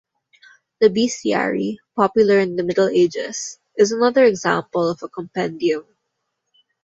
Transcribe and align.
The 0.79 0.87
bestiary, 0.89 1.77
popular 1.95 2.39
in 2.39 2.55
the 2.55 2.63
Middle 2.63 2.87
Ages, 2.89 3.59
is 3.77 3.91
another 3.91 4.23
example 4.25 4.89
of 4.89 5.03
a 5.03 5.07
compendium. 5.09 5.85